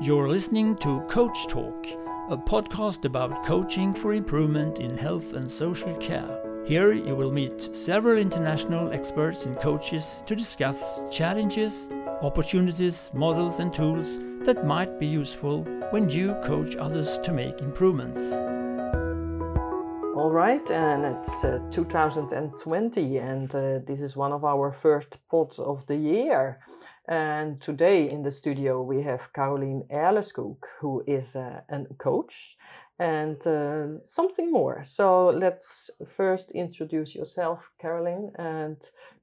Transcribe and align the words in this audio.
You're 0.00 0.28
listening 0.28 0.76
to 0.76 1.00
Coach 1.08 1.48
Talk, 1.48 1.84
a 2.30 2.36
podcast 2.36 3.04
about 3.04 3.44
coaching 3.44 3.92
for 3.92 4.12
improvement 4.14 4.78
in 4.78 4.96
health 4.96 5.32
and 5.32 5.50
social 5.50 5.92
care. 5.96 6.62
Here 6.64 6.92
you 6.92 7.16
will 7.16 7.32
meet 7.32 7.74
several 7.74 8.16
international 8.16 8.92
experts 8.92 9.44
and 9.44 9.58
coaches 9.58 10.22
to 10.26 10.36
discuss 10.36 10.80
challenges, 11.10 11.72
opportunities, 12.22 13.10
models, 13.12 13.58
and 13.58 13.74
tools 13.74 14.20
that 14.44 14.64
might 14.64 15.00
be 15.00 15.06
useful 15.08 15.64
when 15.90 16.08
you 16.08 16.34
coach 16.44 16.76
others 16.76 17.18
to 17.24 17.32
make 17.32 17.60
improvements. 17.60 18.20
All 20.16 20.30
right, 20.30 20.70
and 20.70 21.06
it's 21.06 21.44
uh, 21.44 21.58
2020, 21.72 23.16
and 23.16 23.52
uh, 23.52 23.80
this 23.84 24.00
is 24.00 24.16
one 24.16 24.30
of 24.30 24.44
our 24.44 24.70
first 24.70 25.18
pods 25.28 25.58
of 25.58 25.84
the 25.88 25.96
year. 25.96 26.60
And 27.08 27.58
today 27.62 28.10
in 28.10 28.22
the 28.22 28.30
studio 28.30 28.82
we 28.82 29.02
have 29.02 29.32
Caroline 29.32 29.84
Erleskog, 29.90 30.58
who 30.80 31.02
is 31.06 31.34
uh, 31.34 31.62
a 31.70 31.94
coach 31.94 32.58
and 32.98 33.40
uh, 33.46 34.04
something 34.04 34.52
more. 34.52 34.82
So 34.84 35.28
let's 35.28 35.90
first 36.06 36.50
introduce 36.50 37.14
yourself, 37.14 37.70
Caroline. 37.80 38.32
And 38.38 38.76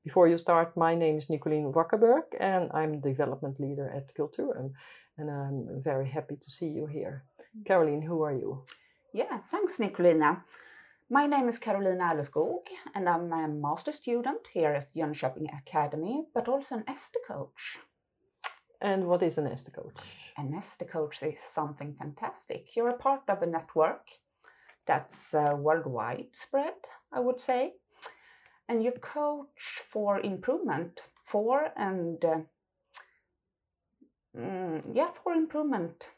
before 0.03 0.27
you 0.27 0.39
start, 0.39 0.75
my 0.75 0.95
name 0.95 1.19
is 1.19 1.27
Nicolien 1.27 1.71
Wakkerberg, 1.73 2.23
and 2.39 2.71
I'm 2.73 3.01
development 3.01 3.59
leader 3.59 3.91
at 3.95 4.15
Qulturum. 4.15 4.71
And 5.17 5.29
I'm 5.29 5.83
very 5.83 6.09
happy 6.09 6.37
to 6.37 6.49
see 6.49 6.67
you 6.67 6.87
here. 6.87 7.23
Caroline, 7.67 8.01
who 8.01 8.23
are 8.23 8.33
you? 8.33 8.63
Yeah, 9.13 9.39
thanks, 9.51 9.77
Nicolina. 9.77 10.41
My 11.07 11.27
name 11.27 11.49
is 11.49 11.59
Caroline 11.59 11.99
Erleskog, 11.99 12.65
and 12.95 13.07
I'm 13.07 13.31
a 13.31 13.47
master 13.47 13.91
student 13.91 14.47
here 14.51 14.71
at 14.71 14.91
Jönköping 14.95 15.55
Academy, 15.55 16.25
but 16.33 16.47
also 16.47 16.77
an 16.77 16.83
Esther 16.87 17.19
coach. 17.27 17.77
And 18.81 19.05
what 19.05 19.21
is 19.21 19.37
an 19.37 19.45
Esther 19.45 19.69
coach? 19.69 19.93
An 20.35 20.55
Esther 20.55 20.85
coach 20.85 21.21
is 21.21 21.37
something 21.53 21.93
fantastic. 21.93 22.75
You're 22.75 22.89
a 22.89 22.97
part 22.97 23.21
of 23.27 23.43
a 23.43 23.45
network 23.45 24.07
that's 24.87 25.31
uh, 25.35 25.53
worldwide 25.55 26.29
spread, 26.31 26.73
I 27.11 27.19
would 27.19 27.39
say, 27.39 27.73
and 28.67 28.83
you 28.83 28.91
coach 28.93 29.83
for 29.87 30.19
improvement 30.19 31.01
for 31.23 31.67
and 31.77 32.25
uh, 32.25 32.39
mm, 34.35 34.81
yeah, 34.91 35.11
for 35.23 35.33
improvement 35.33 36.09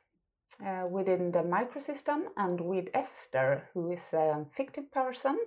uh, 0.66 0.88
within 0.90 1.32
the 1.32 1.44
microsystem 1.44 2.26
and 2.36 2.60
with 2.60 2.88
Esther, 2.94 3.70
who 3.74 3.92
is 3.92 4.14
a 4.14 4.46
fictive 4.52 4.92
person, 4.92 5.38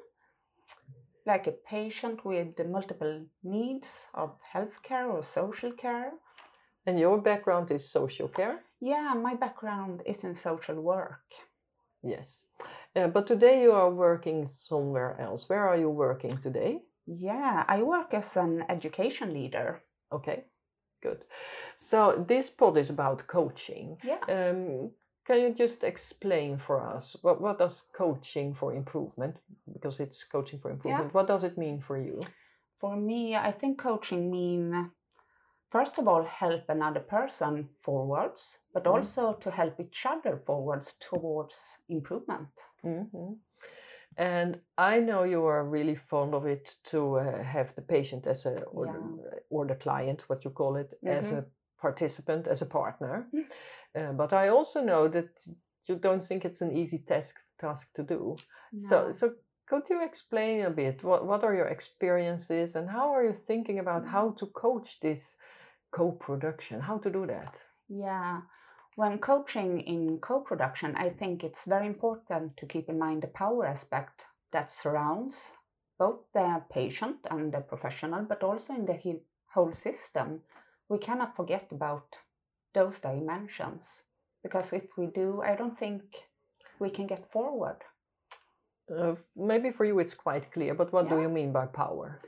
like 1.27 1.47
a 1.47 1.53
patient 1.53 2.25
with 2.25 2.59
multiple 2.67 3.25
needs 3.43 4.07
of 4.15 4.31
healthcare 4.55 5.13
or 5.13 5.23
social 5.25 5.73
care. 5.73 6.13
And 6.87 6.99
your 6.99 7.21
background 7.21 7.71
is 7.71 7.91
social 7.91 8.29
care? 8.29 8.61
Yeah, 8.81 9.13
my 9.15 9.35
background 9.35 10.03
is 10.07 10.25
in 10.25 10.35
social 10.35 10.81
work. 10.81 11.25
Yes. 12.03 12.39
Uh, 12.97 13.09
but 13.09 13.27
today 13.27 13.63
you 13.63 13.73
are 13.73 13.91
working 13.91 14.49
somewhere 14.49 15.21
else. 15.21 15.49
Where 15.49 15.69
are 15.69 15.77
you 15.77 15.91
working 15.91 16.37
today? 16.39 16.81
Yeah, 17.07 17.65
I 17.69 17.83
work 17.83 18.15
as 18.15 18.37
an 18.37 18.65
education 18.69 19.35
leader. 19.35 19.83
Okay, 20.13 20.45
good. 21.03 21.25
So 21.79 22.25
this 22.29 22.51
pod 22.51 22.77
is 22.79 22.91
about 22.91 23.27
coaching. 23.27 23.99
Yeah. 24.05 24.21
Um, 24.29 24.91
can 25.27 25.41
you 25.41 25.55
just 25.55 25.85
explain 25.85 26.59
for 26.59 26.81
us 26.97 27.17
what, 27.23 27.41
what 27.41 27.59
does 27.59 27.83
coaching 27.97 28.55
for 28.55 28.75
improvement, 28.75 29.37
because 29.73 30.01
it's 30.01 30.25
coaching 30.25 30.59
for 30.61 30.71
improvement, 30.71 31.07
Yeah. 31.07 31.13
what 31.13 31.27
does 31.27 31.45
it 31.45 31.57
mean 31.59 31.81
for 31.81 31.99
you? 31.99 32.21
For 32.81 32.97
me, 32.97 33.37
I 33.37 33.53
think 33.53 33.79
coaching 33.79 34.31
mean 34.31 34.91
first 35.71 35.99
of 35.99 36.09
all 36.09 36.25
help 36.25 36.63
another 36.69 37.01
person 37.01 37.69
forwards, 37.83 38.59
but 38.73 38.85
Mhm. 38.85 38.95
also 38.95 39.35
to 39.35 39.51
help 39.51 39.79
each 39.79 40.07
other 40.07 40.39
forwards 40.47 40.95
towards 40.99 41.79
improvement. 41.89 42.49
hmm 42.83 43.35
And 44.17 44.61
I 44.77 45.01
know 45.01 45.23
you 45.25 45.45
are 45.47 45.65
really 45.65 45.97
fond 45.97 46.35
of 46.35 46.47
it 46.47 46.77
to 46.91 47.19
uh, 47.19 47.43
have 47.43 47.75
the 47.75 47.83
patient 47.83 48.27
as 48.27 48.47
a 48.47 48.55
or, 48.73 48.87
Yeah. 48.87 49.39
or 49.51 49.67
the 49.67 49.77
client, 49.77 50.29
what 50.29 50.45
you 50.45 50.51
call 50.51 50.77
it, 50.77 50.95
as 51.07 51.27
Mhm. 51.27 51.39
a 51.39 51.45
participant, 51.81 52.47
as 52.47 52.63
a 52.63 52.67
partner. 52.67 53.29
Mm. 53.33 53.47
Uh, 53.95 54.13
but 54.13 54.33
I 54.33 54.49
also 54.49 54.83
know 54.83 55.09
that 55.09 55.47
you 55.89 55.97
don't 55.97 56.23
think 56.23 56.45
it's 56.45 56.61
an 56.63 56.73
easy 56.73 56.99
task 56.99 57.37
task 57.59 57.89
to 57.95 58.03
do. 58.03 58.37
So 58.79 58.97
No. 59.07 59.13
so 59.13 59.35
could 59.67 59.89
you 59.91 60.03
explain 60.03 60.67
a 60.67 60.71
bit 60.71 61.03
what 61.03 61.25
what 61.27 61.45
are 61.45 61.55
your 61.55 61.69
experiences 61.69 62.77
and 62.77 62.89
how 62.91 63.15
are 63.15 63.25
you 63.25 63.35
thinking 63.47 63.79
about 63.79 64.03
Mm. 64.03 64.11
how 64.11 64.31
to 64.39 64.47
coach 64.47 65.01
this 65.01 65.37
co-production? 65.91 66.81
How 66.81 66.99
to 66.99 67.11
do 67.11 67.27
that? 67.27 67.55
Yeah. 67.89 68.43
When 68.97 69.19
coaching 69.19 69.81
in 69.81 70.19
co 70.19 70.41
production, 70.41 70.97
I 70.97 71.11
think 71.11 71.45
it's 71.45 71.65
very 71.65 71.87
important 71.87 72.57
to 72.57 72.67
keep 72.67 72.89
in 72.89 72.99
mind 72.99 73.23
the 73.23 73.29
power 73.29 73.67
aspect 73.67 74.27
that 74.53 74.71
surrounds 74.71 75.53
both 75.99 76.21
the 76.35 76.63
patient 76.73 77.19
and 77.31 77.53
the 77.53 77.61
professional, 77.61 78.23
but 78.23 78.43
also 78.43 78.75
in 78.75 78.87
the 78.87 79.21
whole 79.55 79.73
system. 79.73 80.41
We 80.89 80.99
cannot 80.99 81.37
forget 81.37 81.69
about 81.71 82.17
those 82.75 82.99
dimensions 82.99 84.03
because 84.43 84.73
if 84.73 84.85
we 84.97 85.07
do, 85.07 85.43
I 85.45 85.55
don't 85.55 85.79
think 85.79 86.03
we 86.79 86.91
can 86.91 87.07
get 87.07 87.31
forward. 87.31 87.79
Uh, 88.91 89.15
maybe 89.37 89.71
for 89.71 89.85
you 89.85 89.99
it's 90.01 90.15
quite 90.15 90.51
clear, 90.51 90.75
but 90.75 90.93
what 90.93 91.09
do 91.09 91.21
you 91.21 91.29
mean 91.29 91.53
by 91.53 91.67
power? 91.67 92.19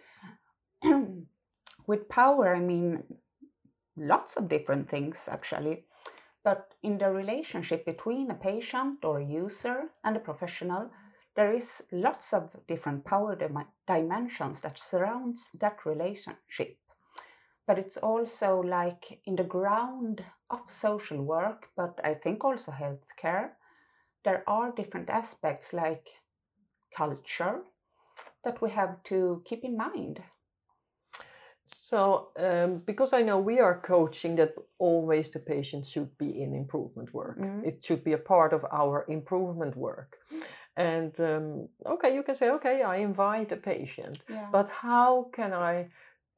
With 1.87 2.09
power, 2.09 2.55
I 2.55 2.61
mean 2.61 3.03
lots 3.97 4.37
of 4.37 4.49
different 4.49 4.89
things 4.89 5.17
actually. 5.27 5.85
But 6.45 6.75
in 6.83 6.99
the 6.99 7.11
relationship 7.11 7.85
between 7.85 8.31
a 8.31 8.35
patient 8.35 9.05
or 9.05 9.19
a 9.19 9.25
user 9.25 9.91
and 10.03 10.17
a 10.17 10.21
professional, 10.21 10.91
there 11.35 11.53
is 11.53 11.83
lots 11.93 12.33
of 12.33 12.51
different 12.67 13.05
power 13.05 13.37
dim- 13.37 13.69
dimensions 13.87 14.61
that 14.63 14.79
surrounds 14.79 15.51
that 15.55 15.87
relationship. 15.87 16.79
But 17.67 17.79
it's 17.79 17.97
also 17.97 18.61
like 18.61 19.21
in 19.25 19.37
the 19.37 19.45
ground 19.45 20.25
of 20.51 20.69
social 20.69 21.23
work, 21.23 21.69
but 21.77 22.01
I 22.03 22.15
think 22.15 22.45
also 22.45 22.73
healthcare, 22.73 23.53
there 24.25 24.43
are 24.49 24.73
different 24.73 25.11
aspects 25.11 25.73
like 25.73 26.09
culture 26.95 27.63
that 28.45 28.61
we 28.61 28.71
have 28.71 29.03
to 29.05 29.43
keep 29.45 29.65
in 29.65 29.77
mind. 29.77 30.23
So, 31.75 32.29
um, 32.39 32.83
because 32.87 33.13
I 33.13 33.23
know 33.23 33.39
we 33.39 33.61
are 33.61 33.81
coaching 33.81 34.37
that 34.37 34.55
always 34.79 35.31
the 35.31 35.39
patient 35.39 35.87
should 35.87 36.17
be 36.19 36.43
in 36.43 36.55
improvement 36.55 37.13
work. 37.13 37.39
Mhm. 37.39 37.65
It 37.65 37.85
should 37.85 38.03
be 38.05 38.15
a 38.15 38.19
part 38.19 38.53
of 38.53 38.65
our 38.71 39.05
improvement 39.09 39.77
work. 39.77 40.19
And 40.77 41.19
um, 41.21 41.69
okay, 41.85 42.15
you 42.15 42.23
can 42.23 42.35
say, 42.35 42.51
okay, 42.51 42.83
I 42.83 42.97
invite 42.97 43.53
a 43.53 43.57
patient, 43.57 44.19
Yeah. 44.29 44.49
but 44.51 44.69
how 44.69 45.31
can 45.33 45.53
I, 45.53 45.91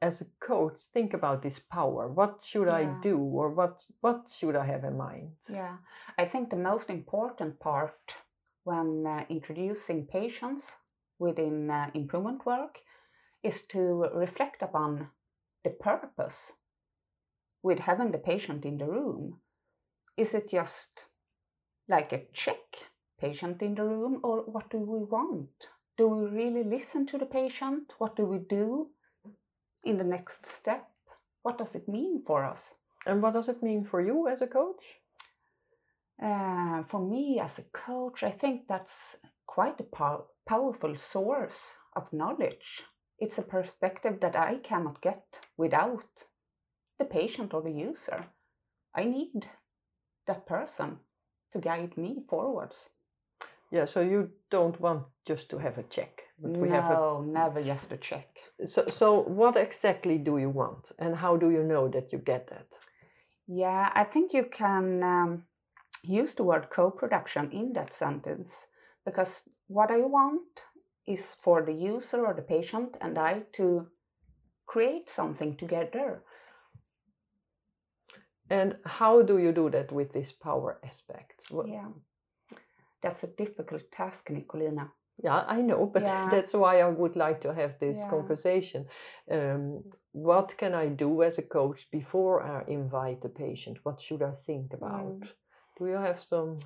as 0.03 0.21
a 0.21 0.27
coach, 0.41 0.83
think 0.93 1.15
about 1.15 1.43
this 1.43 1.61
power? 1.61 2.09
What 2.09 2.43
should 2.43 2.69
I 2.69 2.85
do, 3.03 3.19
or 3.19 3.49
what 3.51 3.87
what 4.01 4.29
should 4.29 4.57
I 4.57 4.67
have 4.67 4.85
in 4.85 4.97
mind? 4.97 5.37
Yeah, 5.49 5.77
I 6.19 6.25
think 6.29 6.51
the 6.51 6.57
most 6.71 6.91
important 6.91 7.59
part 7.61 8.17
when 8.65 9.07
uh, 9.07 9.25
introducing 9.29 10.07
patients 10.07 10.77
within 11.19 11.71
uh, 11.71 11.91
improvement 11.95 12.45
work 12.45 12.81
is 13.43 13.63
to 13.67 13.81
reflect 14.15 14.63
upon 14.63 15.11
the 15.65 15.71
purpose 15.71 16.53
with 17.63 17.81
having 17.81 18.13
the 18.13 18.19
patient 18.19 18.65
in 18.65 18.79
the 18.79 18.87
room. 18.87 19.41
Is 20.17 20.35
it 20.35 20.51
just 20.51 21.07
like 21.89 22.13
a 22.13 22.23
check 22.33 22.89
patient 23.21 23.63
in 23.63 23.75
the 23.75 23.85
room, 23.85 24.21
or 24.23 24.43
what 24.43 24.71
do 24.71 24.79
we 24.79 24.99
want? 24.99 25.69
Do 25.97 26.09
we 26.09 26.29
really 26.29 26.65
listen 26.65 27.07
to 27.07 27.19
the 27.19 27.27
patient? 27.27 27.93
What 27.99 28.17
do 28.17 28.25
we 28.25 28.39
do 28.39 28.89
in 29.85 29.99
the 29.99 30.05
next 30.05 30.47
step? 30.47 30.89
What 31.43 31.59
does 31.59 31.75
it 31.75 31.89
mean 31.89 32.23
for 32.27 32.45
us? 32.45 32.75
And 33.07 33.23
what 33.23 33.35
does 33.35 33.49
it 33.49 33.63
mean 33.63 33.85
for 33.85 34.01
you 34.01 34.29
as 34.29 34.43
a 34.43 34.47
coach? 34.47 34.85
Uh, 36.23 36.83
for 36.85 37.01
me 37.01 37.41
as 37.41 37.59
a 37.59 37.65
coach, 37.73 38.23
I 38.23 38.31
think 38.31 38.69
that's 38.69 39.17
quite 39.47 39.81
a 39.81 39.85
pow- 39.85 40.27
powerful 40.47 40.97
source 40.97 41.75
of 41.95 42.13
knowledge. 42.13 42.85
It's 43.19 43.39
a 43.39 43.43
perspective 43.43 44.21
that 44.21 44.37
I 44.37 44.57
cannot 44.57 45.01
get 45.01 45.41
without 45.57 46.25
the 46.99 47.05
patient 47.05 47.55
or 47.55 47.63
the 47.63 47.71
user. 47.71 48.27
I 48.95 49.05
need 49.05 49.49
that 50.27 50.47
person 50.47 50.99
to 51.53 51.59
guide 51.59 51.97
me 51.97 52.25
forwards. 52.29 52.91
Yeah, 53.71 53.87
so 53.87 54.01
you 54.01 54.31
don't 54.51 54.81
want 54.81 55.05
just 55.27 55.49
to 55.51 55.59
have 55.59 55.79
a 55.79 55.83
check. 55.85 56.23
but 56.41 56.57
we 56.57 56.69
have 56.69 56.85
a 56.85 56.95
no, 56.95 57.21
never 57.23 57.63
just 57.63 57.93
a 57.93 57.97
check. 57.97 58.29
So, 58.67 58.85
so 58.87 59.21
what 59.23 59.57
exactly 59.57 60.19
do 60.19 60.39
you 60.39 60.51
want, 60.51 60.93
and 60.99 61.17
how 61.17 61.37
do 61.37 61.51
you 61.51 61.63
know 61.63 61.89
that 61.89 62.13
you 62.13 62.19
get 62.19 62.49
that? 62.51 62.69
Yeah, 63.47 63.91
I 63.95 64.05
think 64.05 64.33
you 64.33 64.45
can 64.45 65.03
um, 65.03 65.45
use 66.03 66.35
the 66.35 66.45
word 66.45 66.69
co 66.71 66.91
production 66.91 67.51
in 67.53 67.73
that 67.73 67.93
sentence 67.95 68.53
because 69.05 69.43
what 69.67 69.91
I 69.91 69.99
want 69.99 70.63
is 71.07 71.37
for 71.43 71.63
the 71.63 71.73
user 71.73 72.27
or 72.27 72.35
the 72.35 72.43
patient 72.43 72.97
and 73.01 73.19
I 73.19 73.43
to 73.55 73.87
create 74.67 75.09
something 75.11 75.57
together. 75.57 76.23
And 78.51 78.77
how 78.85 79.23
do 79.23 79.39
you 79.39 79.53
do 79.53 79.71
that 79.71 79.93
with 79.93 80.13
this 80.13 80.33
power 80.33 80.79
aspect? 80.85 81.47
Yeah. 81.67 81.89
That's 83.03 83.25
a 83.25 83.27
difficult 83.27 83.91
task, 83.91 84.29
Nicolina. 84.31 84.91
Yeah, 85.23 85.45
I 85.47 85.61
know, 85.61 85.87
but 85.93 86.03
Yeah. 86.03 86.29
that's 86.31 86.53
why 86.53 86.81
I 86.81 86.89
would 86.89 87.17
like 87.17 87.41
to 87.43 87.55
have 87.55 87.79
this 87.79 87.99
Yeah. 87.99 88.09
conversation. 88.11 88.87
Um, 89.31 89.85
what 90.13 90.57
can 90.59 90.75
I 90.75 90.89
do 90.89 91.23
as 91.23 91.39
a 91.39 91.43
coach 91.43 91.91
before 91.91 92.43
I 92.43 92.65
invite 92.69 93.21
the 93.21 93.29
patient? 93.29 93.79
What 93.85 94.01
should 94.01 94.23
I 94.23 94.33
think 94.47 94.73
about? 94.75 95.21
Mm. 95.21 95.29
Do 95.79 95.87
you 95.87 95.97
have 95.97 96.21
some? 96.23 96.59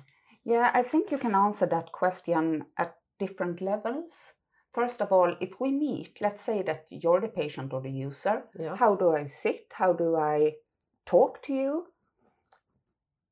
Yeah, 0.45 0.71
I 0.73 0.83
think 0.83 1.11
you 1.11 1.17
can 1.17 1.35
answer 1.35 1.67
that 1.67 1.91
question 1.91 2.65
at 2.77 2.98
different 3.19 3.61
levels. 3.61 4.33
First 4.73 5.01
of 5.01 5.11
all, 5.11 5.35
if 5.41 5.59
we 5.59 5.71
meet, 5.71 6.19
let's 6.21 6.43
say 6.43 6.61
that 6.63 6.85
you're 6.89 7.21
the 7.21 7.27
patient 7.27 7.73
or 7.73 7.81
the 7.81 7.91
user, 7.91 8.43
Yeah. 8.59 8.75
how 8.75 8.95
do 8.95 9.11
I 9.15 9.25
sit? 9.25 9.73
How 9.73 9.93
do 9.93 10.15
I 10.15 10.57
talk 11.05 11.41
to 11.43 11.53
you? 11.53 11.93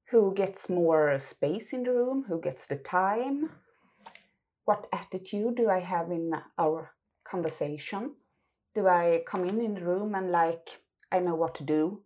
Who 0.10 0.34
gets 0.34 0.70
more 0.70 1.20
space 1.20 1.72
in 1.72 1.84
the 1.84 1.94
room? 1.94 2.24
Who 2.28 2.42
gets 2.42 2.66
the 2.66 2.78
time? 2.78 3.52
What 4.66 4.88
attitude 4.94 5.56
do 5.56 5.70
I 5.70 5.80
have 5.80 6.12
in 6.12 6.32
our 6.58 6.94
conversation? 7.24 8.16
Do 8.76 8.88
I 8.88 9.24
come 9.26 9.46
in 9.46 9.62
in 9.62 9.74
the 9.76 9.86
room 9.86 10.14
and 10.16 10.32
like, 10.32 10.82
I 11.12 11.20
know 11.20 11.36
what 11.36 11.56
to 11.56 11.64
do? 11.64 12.04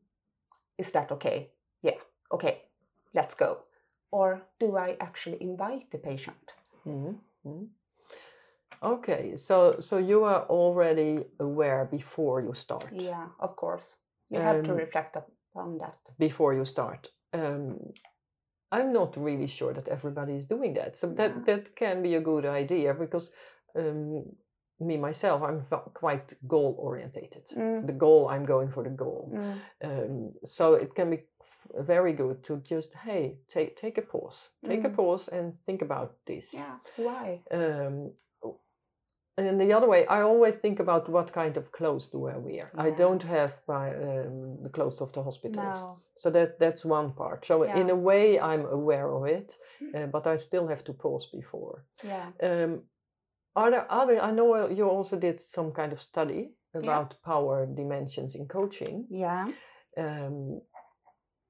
Is 0.78 0.92
that 0.92 1.12
okay? 1.12 1.52
Yeah, 1.82 2.00
okay, 2.32 2.64
let's 3.14 3.36
go. 3.36 3.66
Or 4.12 4.48
do 4.60 4.78
I 4.78 4.98
actually 5.00 5.42
invite 5.42 5.92
the 5.92 5.98
patient? 5.98 6.54
Mhm, 6.86 6.94
mhm. 7.06 7.20
Okay, 8.84 9.36
so 9.36 9.76
so 9.80 9.98
you 9.98 10.24
are 10.24 10.46
already 10.50 11.26
aware 11.40 11.86
before 11.86 12.42
you 12.42 12.54
start. 12.54 12.90
Yeah, 12.92 13.28
of 13.40 13.56
course. 13.56 13.98
You 14.30 14.40
have 14.40 14.64
to 14.64 14.72
Um, 14.72 14.78
reflect 14.78 15.16
upon 15.16 15.78
that. 15.78 16.00
Before 16.18 16.54
you 16.54 16.66
start. 16.66 17.12
Um, 17.34 17.94
I'm 18.72 18.94
not 18.94 19.18
really 19.18 19.48
sure 19.48 19.74
that 19.74 19.88
everybody 19.88 20.36
is 20.36 20.46
doing 20.46 20.74
that. 20.76 20.98
So 20.98 21.08
that 21.08 21.32
Yeah. 21.32 21.44
that 21.46 21.76
can 21.76 22.02
be 22.02 22.16
a 22.16 22.22
good 22.22 22.46
idea 22.46 22.94
because 22.94 23.32
um, 23.76 24.24
me 24.80 24.98
myself, 24.98 25.42
I'm 25.44 25.66
quite 25.94 26.34
goal 26.48 26.76
orientated. 26.80 27.46
Mm. 27.56 27.86
The 27.86 27.94
goal, 27.94 28.30
I'm 28.30 28.46
going 28.46 28.72
for 28.72 28.84
the 28.84 28.96
goal. 28.96 29.32
Mm. 29.34 29.60
Um, 29.84 30.34
so 30.44 30.74
it 30.74 30.96
can 30.96 31.10
be 31.10 31.20
very 31.80 32.14
good 32.14 32.44
to 32.44 32.58
just 32.58 32.94
hey 32.94 33.38
take 33.48 33.76
take 33.82 33.98
a 33.98 34.02
pause, 34.02 34.50
take 34.66 34.84
a 34.86 34.90
Mm. 34.90 34.96
pause 34.96 35.28
and 35.32 35.54
think 35.66 35.82
about 35.82 36.12
this. 36.26 36.54
Yeah, 36.54 36.78
why? 36.98 37.42
Um, 37.52 38.14
and 39.38 39.60
the 39.60 39.74
other 39.74 39.88
way, 39.88 40.06
I 40.08 40.22
always 40.22 40.56
think 40.62 40.80
about 40.80 41.10
what 41.10 41.34
kind 41.34 41.58
of 41.58 41.72
clothes 41.72 42.10
do 42.12 42.28
I 42.28 42.38
wear. 42.38 42.72
I 42.78 42.92
don't 42.92 43.24
have 43.24 43.54
my 43.68 43.90
um, 43.96 44.62
the 44.64 44.70
clothes 44.70 45.02
of 45.02 45.12
the 45.14 45.24
hospitals, 45.24 45.78
No. 45.78 46.00
so 46.16 46.30
that 46.32 46.60
that's 46.60 46.86
one 46.86 47.14
part. 47.14 47.46
So 47.46 47.64
in 47.64 47.90
a 47.90 47.96
way, 47.96 48.40
I'm 48.40 48.66
aware 48.66 49.10
of 49.16 49.26
it, 49.26 49.56
Mm. 49.82 49.96
uh, 49.96 50.08
but 50.08 50.28
I 50.28 50.38
still 50.38 50.68
have 50.68 50.84
to 50.84 50.94
pause 50.94 51.28
before. 51.32 51.86
Yeah. 52.04 52.32
Um, 52.44 52.84
are 53.56 53.72
there 53.72 53.88
other? 53.92 54.20
I 54.22 54.32
know 54.32 54.68
you 54.70 54.90
also 54.90 55.18
did 55.20 55.42
some 55.42 55.72
kind 55.72 55.94
of 55.94 56.02
study 56.02 56.54
about 56.74 57.16
power 57.24 57.66
dimensions 57.66 58.36
in 58.36 58.48
coaching. 58.48 59.08
Yeah. 59.10 59.48
Um, 59.98 60.62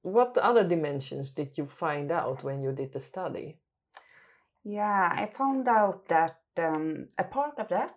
what 0.01 0.37
other 0.37 0.63
dimensions 0.63 1.31
did 1.31 1.57
you 1.57 1.67
find 1.79 2.11
out 2.11 2.43
when 2.43 2.61
you 2.61 2.71
did 2.71 2.93
the 2.93 2.99
study? 2.99 3.57
Yeah, 4.63 5.09
I 5.11 5.25
found 5.37 5.67
out 5.67 6.07
that 6.09 6.37
um, 6.57 7.07
a 7.17 7.23
part 7.23 7.57
of 7.57 7.69
that 7.69 7.95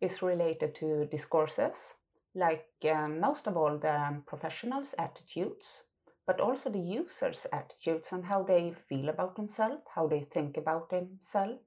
is 0.00 0.22
related 0.22 0.74
to 0.76 1.06
discourses, 1.06 1.94
like 2.34 2.68
um, 2.90 3.20
most 3.20 3.46
of 3.46 3.56
all 3.56 3.78
the 3.78 4.22
professionals' 4.26 4.94
attitudes, 4.98 5.84
but 6.26 6.40
also 6.40 6.70
the 6.70 6.78
users' 6.78 7.46
attitudes 7.52 8.12
and 8.12 8.24
how 8.26 8.42
they 8.42 8.74
feel 8.88 9.08
about 9.08 9.36
themselves, 9.36 9.82
how 9.94 10.06
they 10.06 10.26
think 10.32 10.56
about 10.56 10.90
themselves. 10.90 11.62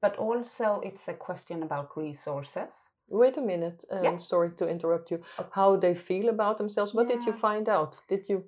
But 0.00 0.16
also, 0.16 0.80
it's 0.82 1.06
a 1.08 1.14
question 1.14 1.62
about 1.62 1.96
resources. 1.96 2.89
Wait 3.10 3.36
a 3.36 3.40
minute. 3.40 3.84
Um, 3.90 4.04
Yeah. 4.04 4.18
Sorry 4.18 4.50
to 4.56 4.68
interrupt 4.68 5.10
you. 5.10 5.20
How 5.50 5.76
they 5.76 5.94
feel 5.94 6.28
about 6.28 6.58
themselves. 6.58 6.94
What 6.94 7.08
did 7.08 7.24
you 7.26 7.32
find 7.32 7.68
out? 7.68 7.96
Did 8.08 8.28
you? 8.28 8.44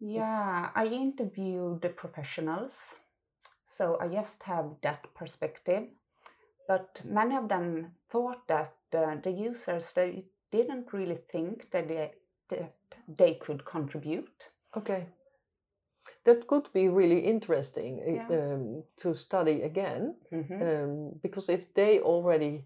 Yeah, 0.00 0.70
I 0.74 0.86
interviewed 0.86 1.80
the 1.80 1.88
professionals, 1.88 2.94
so 3.66 3.96
I 4.00 4.08
just 4.08 4.42
have 4.42 4.66
that 4.82 5.06
perspective. 5.14 5.88
But 6.68 7.00
many 7.04 7.36
of 7.36 7.48
them 7.48 7.94
thought 8.10 8.46
that 8.48 8.74
uh, 8.92 9.16
the 9.22 9.30
users 9.30 9.92
they 9.92 10.24
didn't 10.50 10.92
really 10.92 11.18
think 11.32 11.70
that 11.70 11.88
they, 11.88 12.12
that 12.48 12.74
they 13.18 13.34
could 13.34 13.64
contribute. 13.64 14.50
Okay. 14.76 15.06
That 16.24 16.46
could 16.46 16.68
be 16.72 16.88
really 16.88 17.20
interesting 17.20 17.98
Yeah. 17.98 18.28
um, 18.54 18.84
to 18.96 19.14
study 19.14 19.62
again, 19.62 20.14
Mhm. 20.30 20.60
um, 20.62 21.20
because 21.22 21.48
if 21.52 21.74
they 21.74 22.00
already 22.00 22.64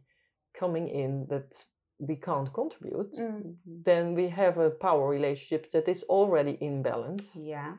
coming 0.58 0.88
in 0.88 1.26
that 1.28 1.64
we 1.98 2.16
can't 2.16 2.52
contribute, 2.52 3.14
Mm. 3.16 3.56
then 3.84 4.14
we 4.14 4.28
have 4.28 4.58
a 4.58 4.70
power 4.70 5.08
relationship 5.08 5.70
that 5.70 5.88
is 5.88 6.04
already 6.08 6.52
in 6.60 6.82
balance, 6.82 7.34
Yeah, 7.36 7.76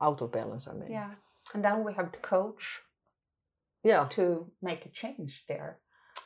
out 0.00 0.22
of 0.22 0.30
balance. 0.30 0.70
I 0.70 0.74
mean, 0.74 0.90
yeah. 0.90 1.14
And 1.54 1.64
then 1.64 1.84
we 1.84 1.92
have 1.94 2.10
to 2.12 2.18
coach 2.20 2.82
yeah. 3.84 4.08
to 4.10 4.50
make 4.60 4.86
a 4.86 4.90
change 4.90 5.44
there. 5.48 5.78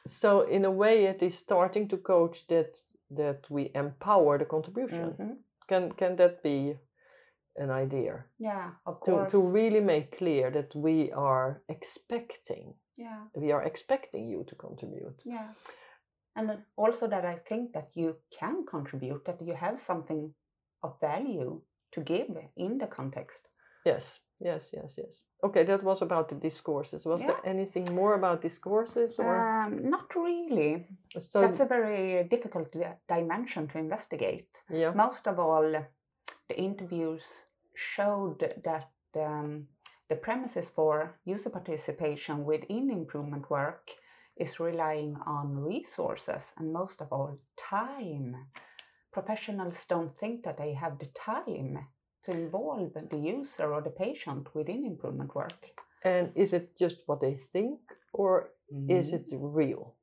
So 0.06 0.42
in 0.42 0.64
a 0.64 0.70
way, 0.70 1.04
it 1.06 1.22
is 1.22 1.38
starting 1.38 1.88
to 1.88 1.96
coach 1.96 2.46
that 2.48 2.82
that 3.10 3.50
we 3.50 3.70
empower 3.74 4.38
the 4.38 4.44
contribution. 4.46 5.14
Mhm. 5.18 5.36
Can 5.68 5.92
can 5.92 6.16
that 6.16 6.42
be 6.42 6.78
an 7.56 7.70
idea 7.70 8.24
Yeah, 8.38 8.70
of 8.86 9.00
to 9.04 9.10
course. 9.10 9.32
to 9.32 9.38
really 9.52 9.80
make 9.80 10.16
clear 10.18 10.50
that 10.50 10.74
we 10.74 11.12
are 11.12 11.62
expecting 11.68 12.74
yeah. 12.98 13.24
we 13.34 13.52
are 13.52 13.62
expecting 13.62 14.28
you 14.28 14.44
to 14.48 14.54
contribute. 14.54 15.20
Yeah. 15.24 15.48
And 16.36 16.50
also 16.76 17.06
that 17.08 17.24
I 17.24 17.36
think 17.48 17.72
that 17.72 17.88
you 17.94 18.16
can 18.38 18.64
contribute, 18.66 19.24
that 19.26 19.40
you 19.42 19.54
have 19.54 19.78
something 19.80 20.34
of 20.82 20.98
value 21.00 21.60
to 21.92 22.00
give 22.00 22.28
in 22.56 22.78
the 22.78 22.86
context. 22.86 23.48
Yes, 23.84 24.20
yes, 24.40 24.70
yes, 24.72 24.94
yes. 24.96 25.22
Okay, 25.44 25.64
that 25.64 25.82
was 25.82 26.02
about 26.02 26.28
the 26.28 26.34
discourses. 26.36 27.04
Was 27.04 27.20
there 27.20 27.40
anything 27.44 27.84
more 27.94 28.14
about 28.14 28.42
discourses 28.42 29.18
or 29.18 29.36
Um, 29.64 29.90
not 29.90 30.14
really. 30.14 30.86
so? 31.18 31.40
That's 31.40 31.60
a 31.60 31.66
very 31.66 32.24
difficult 32.28 32.74
dimension 33.08 33.68
to 33.68 33.78
investigate. 33.78 34.62
yeah. 34.70 34.92
Most 34.94 35.26
of 35.26 35.38
all, 35.38 35.74
the 36.52 36.58
interviews 36.60 37.22
showed 37.74 38.40
that 38.64 38.90
um, 39.16 39.66
the 40.10 40.16
premises 40.16 40.70
for 40.74 41.14
user 41.24 41.48
participation 41.50 42.44
within 42.44 42.90
improvement 42.90 43.48
work 43.50 43.90
is 44.36 44.60
relying 44.60 45.16
on 45.26 45.56
resources 45.56 46.42
and 46.58 46.70
most 46.72 47.00
of 47.00 47.08
all 47.10 47.38
time. 47.56 48.36
Professionals 49.12 49.84
don't 49.88 50.18
think 50.18 50.42
that 50.44 50.58
they 50.58 50.74
have 50.74 50.98
the 50.98 51.08
time 51.14 51.78
to 52.24 52.30
involve 52.30 52.92
the 53.10 53.16
user 53.16 53.72
or 53.72 53.80
the 53.80 53.90
patient 54.06 54.54
within 54.54 54.84
improvement 54.84 55.34
work. 55.34 55.60
And 56.04 56.32
is 56.34 56.52
it 56.52 56.76
just 56.78 56.98
what 57.06 57.20
they 57.20 57.34
think 57.52 57.80
or 58.12 58.50
is 58.88 59.12
Mm. 59.12 59.14
it 59.14 59.26
real? 59.32 59.94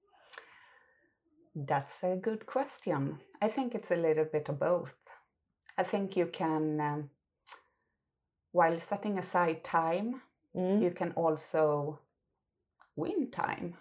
That's 1.56 2.03
a 2.03 2.15
good 2.15 2.46
question. 2.46 3.20
I 3.41 3.48
think 3.50 3.75
it's 3.75 3.91
a 3.91 3.96
little 4.08 4.25
bit 4.25 4.50
of 4.50 4.60
both. 4.60 4.94
I 5.79 5.83
think 5.83 6.17
you 6.17 6.25
can, 6.25 6.81
um, 6.81 7.09
while 8.51 8.77
setting 8.79 9.17
aside 9.17 9.63
time, 9.63 10.21
Mm. 10.55 10.81
you 10.81 10.91
can 10.91 11.12
also 11.15 12.00
win 12.95 13.31
time. 13.31 13.77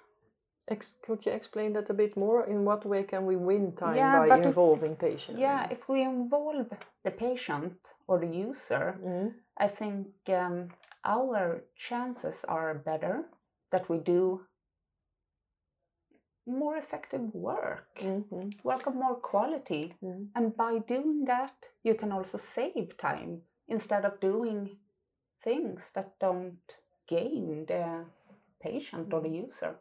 Ex- 0.69 0.97
could 1.03 1.25
you 1.27 1.33
explain 1.33 1.73
that 1.73 1.91
a 1.91 1.95
bit 1.95 2.17
more? 2.17 2.45
In 2.47 2.65
what 2.65 2.85
way 2.85 3.03
can 3.03 3.27
we 3.27 3.37
win 3.37 3.73
time 3.75 3.97
Yeah, 3.97 4.19
by 4.21 4.29
but 4.29 4.41
if- 4.41 4.47
involving 4.47 4.97
patients? 4.97 5.41
Yeah, 5.41 5.67
if 5.71 5.89
we 5.89 6.03
involve 6.03 6.69
the 7.05 7.11
patient 7.11 7.77
or 8.07 8.19
the 8.19 8.33
user, 8.49 8.87
Mm. 9.03 9.35
I 9.57 9.69
think 9.69 10.07
um, 10.29 10.69
our 11.05 11.65
chances 11.89 12.45
are 12.45 12.75
better 12.75 13.25
that 13.71 13.89
we 13.89 13.99
do 13.99 14.47
more 16.49 16.77
effective 16.77 17.35
work, 17.35 17.95
Mhm. 18.01 18.53
work 18.65 18.87
of 18.87 18.95
more 18.95 19.17
quality. 19.17 19.95
Mm. 20.03 20.31
And 20.35 20.57
by 20.57 20.79
doing 20.79 21.25
that, 21.27 21.69
you 21.83 21.95
can 21.95 22.13
also 22.13 22.39
save 22.39 22.97
time 22.97 23.43
instead 23.69 24.05
of 24.05 24.21
doing 24.21 24.79
things 25.45 25.91
that 25.93 26.19
don't 26.19 26.79
gain 27.07 27.67
the 27.67 28.05
patient 28.61 29.13
or 29.15 29.21
the 29.21 29.29
user. 29.29 29.79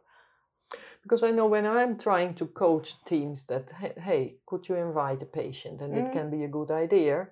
Because 1.02 1.22
I 1.22 1.30
know 1.30 1.46
when 1.46 1.66
I'm 1.66 1.96
trying 1.96 2.34
to 2.34 2.46
coach 2.46 3.02
teams 3.04 3.46
that, 3.46 3.70
hey, 3.98 4.38
could 4.46 4.68
you 4.68 4.76
invite 4.76 5.22
a 5.22 5.26
patient 5.26 5.80
and 5.80 5.94
it 5.96 6.04
Mm. 6.06 6.12
can 6.12 6.30
be 6.30 6.44
a 6.44 6.48
good 6.48 6.70
idea, 6.70 7.28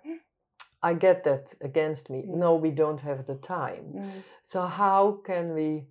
I 0.82 0.94
get 0.94 1.24
that 1.24 1.54
against 1.60 2.10
me. 2.10 2.22
Mm. 2.22 2.36
No, 2.38 2.54
we 2.56 2.70
don't 2.70 3.00
have 3.00 3.26
the 3.26 3.36
time. 3.36 4.22
So, 4.42 4.62
how 4.62 5.20
can 5.24 5.54
we 5.54 5.86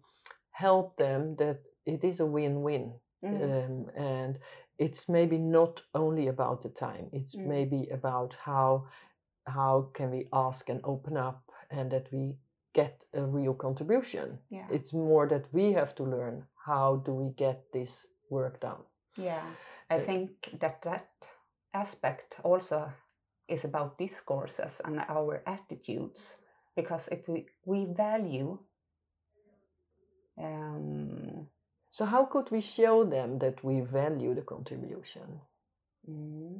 help 0.51 0.95
them 0.97 1.35
that 1.35 1.59
it 1.85 2.03
is 2.03 2.19
a 2.19 2.25
win 2.25 2.63
win? 2.63 2.93
Mm. 3.23 3.41
Um, 3.43 3.89
and 3.95 4.39
it's 4.77 5.07
maybe 5.09 5.37
not 5.37 5.81
only 5.93 6.27
about 6.27 6.61
the 6.61 6.69
time, 6.69 7.09
it's 7.11 7.35
Mm. 7.35 7.47
maybe 7.47 7.89
about 7.89 8.33
how 8.33 8.87
how 9.47 9.89
can 9.93 10.11
we 10.11 10.27
ask 10.31 10.69
and 10.69 10.81
open 10.83 11.17
up 11.17 11.51
and 11.69 11.91
that 11.91 12.11
we 12.11 12.35
get 12.73 13.05
a 13.13 13.21
real 13.21 13.53
contribution. 13.53 14.39
Yeah. 14.49 14.67
It's 14.71 14.91
more 14.93 15.27
that 15.27 15.45
we 15.53 15.73
have 15.73 15.93
to 15.95 16.03
learn 16.03 16.47
how 16.65 16.97
do 17.05 17.13
we 17.13 17.29
get 17.29 17.71
this 17.71 18.07
work 18.29 18.59
done. 18.59 18.83
Yeah. 19.17 19.43
I 19.91 19.97
Uh, 19.99 20.05
think 20.05 20.59
that 20.59 20.81
that 20.81 21.07
aspect 21.73 22.39
also 22.43 22.91
is 23.47 23.65
about 23.65 23.97
discourses 23.97 24.81
and 24.83 24.99
our 25.07 25.41
attitudes. 25.45 26.37
Because 26.75 27.07
if 27.11 27.27
we, 27.27 27.45
we 27.65 27.85
value 27.85 28.57
um, 30.37 31.47
So 31.95 32.03
how 32.03 32.25
could 32.25 32.51
we 32.51 32.59
show 32.59 33.05
them 33.05 33.39
that 33.39 33.63
we 33.63 33.79
value 33.79 34.35
the 34.35 34.41
contribution? 34.41 35.39
mm, 36.05 36.59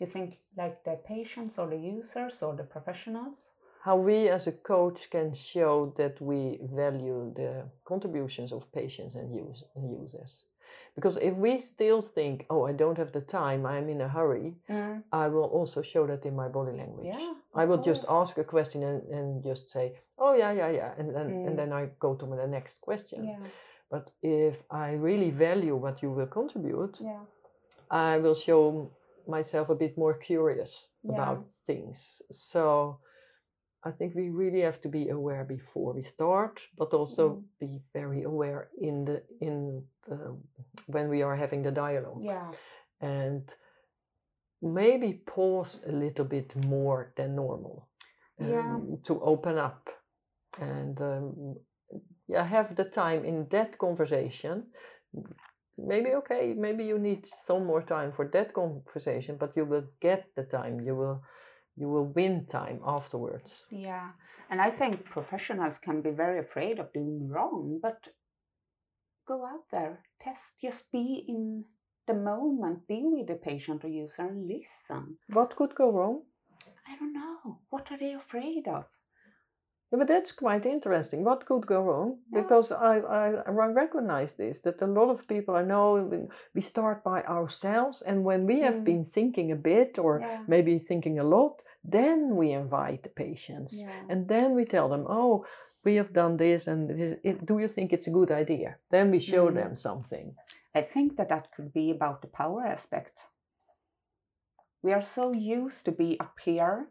you 0.00 0.06
think 0.08 0.40
like 0.56 0.82
the 0.82 0.96
patients 1.06 1.60
or 1.60 1.68
the 1.68 1.76
users 1.76 2.42
or 2.42 2.56
the 2.56 2.64
professionals? 2.64 3.52
How 3.84 3.96
we 3.96 4.28
as 4.28 4.48
a 4.48 4.52
coach 4.72 5.08
can 5.08 5.34
show 5.34 5.94
that 5.98 6.20
we 6.20 6.58
value 6.62 7.32
the 7.36 7.70
contributions 7.84 8.52
of 8.52 8.72
patients 8.72 9.14
and, 9.14 9.32
use, 9.32 9.62
and 9.76 9.88
users. 9.88 10.46
Because 10.94 11.16
if 11.16 11.34
we 11.36 11.60
still 11.60 12.02
think, 12.02 12.44
oh, 12.50 12.66
I 12.66 12.72
don't 12.72 12.98
have 12.98 13.12
the 13.12 13.22
time, 13.22 13.64
I'm 13.64 13.88
in 13.88 14.00
a 14.02 14.08
hurry, 14.08 14.54
Mm, 14.68 15.02
I 15.12 15.28
will 15.28 15.44
also 15.58 15.80
show 15.82 16.06
that 16.06 16.26
in 16.26 16.36
my 16.36 16.48
body 16.48 16.72
language. 16.76 17.06
Yeah. 17.06 17.32
I 17.54 17.64
will 17.64 17.82
just 17.82 18.04
ask 18.08 18.36
a 18.38 18.44
question 18.44 18.82
and, 18.82 19.02
and 19.08 19.42
just 19.42 19.70
say, 19.70 19.94
oh, 20.18 20.34
yeah, 20.34 20.52
yeah, 20.52 20.70
yeah. 20.70 20.92
And 20.98 21.14
then, 21.14 21.28
Mm. 21.30 21.46
and 21.46 21.58
then 21.58 21.72
I 21.72 21.88
go 21.98 22.14
to 22.14 22.26
the 22.26 22.46
next 22.46 22.80
question. 22.80 23.24
Yeah. 23.24 23.44
But 23.90 24.10
if 24.22 24.54
I 24.70 24.92
really 24.92 25.30
value 25.30 25.76
what 25.76 26.02
you 26.02 26.10
will 26.10 26.26
contribute, 26.40 26.96
Yeah. 27.00 27.24
I 27.90 28.18
will 28.18 28.34
show 28.34 28.90
myself 29.26 29.68
a 29.70 29.74
bit 29.74 29.96
more 29.96 30.14
curious 30.14 30.88
about 31.08 31.44
things. 31.66 32.22
So 32.30 32.98
I 33.84 33.90
think 33.90 34.14
we 34.14 34.30
really 34.30 34.60
have 34.60 34.80
to 34.82 34.88
be 34.88 35.08
aware 35.08 35.44
before 35.44 35.92
we 35.92 36.02
start, 36.02 36.60
but 36.78 36.94
also 36.94 37.28
Mm. 37.28 37.44
be 37.58 37.80
very 37.92 38.22
aware 38.22 38.68
in 38.80 39.04
the 39.04 39.22
in 39.40 39.84
the 40.08 40.36
when 40.86 41.08
we 41.08 41.22
are 41.22 41.36
having 41.36 41.62
the 41.62 41.72
dialogue 41.72 42.22
Yeah. 42.24 42.50
and 43.00 43.54
maybe 44.62 45.14
pause 45.26 45.80
a 45.86 45.92
little 45.92 46.24
bit 46.24 46.54
more 46.56 47.12
than 47.16 47.34
normal 47.34 47.88
Yeah. 48.38 48.48
um, 48.48 48.98
to 49.02 49.20
open 49.20 49.58
up 49.58 49.90
and 50.60 51.00
um, 51.00 51.56
yeah 52.28 52.44
have 52.44 52.76
the 52.76 52.84
time 52.84 53.24
in 53.24 53.48
that 53.50 53.78
conversation 53.78 54.66
maybe 55.78 56.10
okay 56.14 56.54
maybe 56.56 56.84
you 56.84 56.98
need 56.98 57.26
some 57.26 57.66
more 57.66 57.82
time 57.82 58.12
for 58.12 58.28
that 58.28 58.52
conversation 58.52 59.36
but 59.36 59.56
you 59.56 59.64
will 59.64 59.84
get 60.00 60.26
the 60.36 60.44
time 60.44 60.80
you 60.80 60.94
will 60.94 61.22
you 61.76 61.88
will 61.88 62.06
win 62.06 62.44
time 62.46 62.80
afterwards 62.84 63.66
Yeah, 63.70 64.10
and 64.50 64.60
I 64.60 64.70
think 64.70 65.04
professionals 65.04 65.78
can 65.78 66.02
be 66.02 66.10
very 66.10 66.38
afraid 66.38 66.78
of 66.78 66.92
doing 66.92 67.28
wrong, 67.28 67.78
but 67.82 68.08
go 69.26 69.46
out 69.46 69.64
there, 69.70 70.00
test, 70.20 70.54
just 70.60 70.90
be 70.92 71.24
in 71.28 71.64
the 72.06 72.14
moment, 72.14 72.86
be 72.88 73.02
with 73.04 73.28
the 73.28 73.34
patient 73.34 73.84
or 73.84 73.88
user 73.88 74.22
and 74.22 74.46
listen. 74.48 75.16
what 75.28 75.56
could 75.56 75.74
go 75.74 75.90
wrong 75.90 76.22
I 76.86 76.96
don't 76.96 77.12
know, 77.12 77.58
what 77.70 77.90
are 77.90 77.98
they 77.98 78.12
afraid 78.14 78.68
of? 78.68 78.84
Yeah, 79.92 79.98
but 79.98 80.08
that's 80.08 80.32
quite 80.32 80.64
interesting. 80.66 81.22
What 81.24 81.44
could 81.46 81.66
go 81.66 81.82
wrong? 81.82 82.18
Yeah. 82.32 82.40
Because 82.42 82.72
I, 82.72 82.98
I, 83.00 83.28
I 83.46 83.50
recognize 83.50 84.32
this 84.32 84.60
that 84.60 84.80
a 84.82 84.86
lot 84.86 85.10
of 85.10 85.26
people 85.28 85.54
I 85.54 85.62
know 85.62 86.28
we- 86.54 86.62
start 86.62 87.04
by 87.04 87.22
ourselves, 87.24 88.02
and 88.02 88.24
when 88.24 88.46
we 88.46 88.60
have 88.60 88.76
Mm. 88.80 88.84
been 88.84 89.04
thinking 89.04 89.52
a 89.52 89.56
bit 89.56 89.98
or 89.98 90.20
Yeah. 90.20 90.44
maybe 90.48 90.78
thinking 90.78 91.18
a 91.18 91.24
lot, 91.24 91.62
then 91.84 92.36
we 92.36 92.52
invite 92.52 93.02
the 93.02 93.08
patients, 93.10 93.82
and 94.08 94.28
then 94.28 94.54
we 94.54 94.64
tell 94.64 94.88
them, 94.88 95.04
"Oh, 95.08 95.44
we 95.84 95.96
have 95.96 96.12
done 96.12 96.36
this, 96.36 96.68
and 96.68 96.88
this, 96.88 97.18
it, 97.24 97.44
do 97.44 97.58
you 97.58 97.68
think 97.68 97.92
it's 97.92 98.06
a 98.08 98.10
good 98.18 98.30
idea?" 98.30 98.76
Then 98.90 99.10
we 99.10 99.18
show 99.20 99.48
Mm. 99.50 99.54
them 99.54 99.76
something. 99.76 100.36
I 100.74 100.82
think 100.82 101.16
that 101.16 101.28
that 101.28 101.48
could 101.54 101.72
be 101.72 101.90
about 101.90 102.20
the 102.22 102.28
power 102.28 102.62
aspect. 102.66 103.26
We 104.82 104.92
are 104.94 105.02
so 105.04 105.32
used 105.32 105.84
to 105.84 105.92
be 105.92 106.16
up 106.20 106.38
here, 106.44 106.86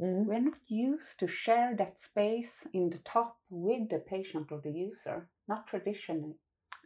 Mm. 0.00 0.26
we're 0.26 0.40
not 0.40 0.58
used 0.66 1.18
to 1.20 1.28
share 1.28 1.74
that 1.76 2.00
space 2.00 2.66
in 2.72 2.90
the 2.90 2.98
top 3.04 3.36
with 3.48 3.88
the 3.90 3.98
patient 4.00 4.50
or 4.50 4.60
the 4.60 4.72
user, 4.72 5.28
not 5.46 5.66
traditionally. 5.68 6.34